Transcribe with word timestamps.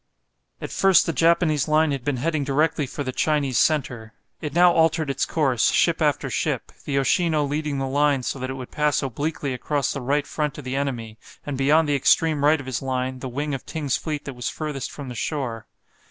At 0.59 0.71
first 0.71 1.05
the 1.05 1.13
Japanese 1.13 1.67
line 1.67 1.91
had 1.91 2.03
been 2.03 2.17
heading 2.17 2.43
directly 2.43 2.87
for 2.87 3.03
the 3.03 3.11
Chinese 3.11 3.59
centre. 3.59 4.13
It 4.41 4.51
now 4.55 4.73
altered 4.73 5.11
its 5.11 5.27
course, 5.27 5.69
ship 5.69 6.01
after 6.01 6.27
ship, 6.27 6.71
the 6.85 6.93
"Yoshino" 6.93 7.43
leading 7.43 7.77
the 7.77 7.85
line 7.85 8.23
so 8.23 8.39
that 8.39 8.49
it 8.49 8.55
would 8.55 8.71
pass 8.71 9.03
obliquely 9.03 9.53
across 9.53 9.93
the 9.93 10.01
right 10.01 10.25
front 10.25 10.57
of 10.57 10.63
the 10.63 10.75
enemy, 10.75 11.19
and 11.45 11.55
beyond 11.55 11.87
the 11.87 11.93
extreme 11.95 12.43
right 12.43 12.59
of 12.59 12.65
his 12.65 12.81
line, 12.81 13.19
the 13.19 13.29
wing 13.29 13.53
of 13.53 13.63
Ting's 13.63 13.95
fleet 13.95 14.25
that 14.25 14.33
was 14.33 14.49
furthest 14.49 14.89
from 14.89 15.07
the 15.07 15.13
shore. 15.13 15.67